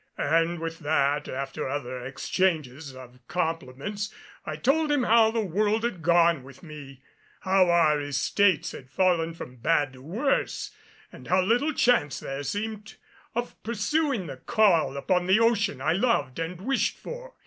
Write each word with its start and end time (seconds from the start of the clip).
And 0.17 0.57
with 0.59 0.79
that, 0.79 1.27
after 1.27 1.69
other 1.69 2.03
exchanges 2.03 2.95
of 2.95 3.19
compliments, 3.27 4.11
I 4.47 4.55
told 4.55 4.91
him 4.91 5.03
how 5.03 5.29
the 5.29 5.41
world 5.41 5.83
had 5.83 6.01
gone 6.01 6.41
with 6.41 6.63
me; 6.63 7.03
how 7.41 7.69
our 7.69 8.01
estates 8.01 8.71
had 8.71 8.89
fallen 8.89 9.35
from 9.35 9.57
bad 9.57 9.93
to 9.93 10.01
worse 10.01 10.71
and 11.11 11.27
how 11.27 11.43
little 11.43 11.71
chance 11.71 12.19
there 12.19 12.41
seemed 12.41 12.95
of 13.35 13.61
pursuing 13.61 14.25
the 14.25 14.37
calling 14.37 14.97
upon 14.97 15.27
the 15.27 15.39
ocean 15.39 15.81
I 15.81 15.93
loved 15.93 16.39
and 16.39 16.59
wished 16.61 16.97
for. 16.97 17.35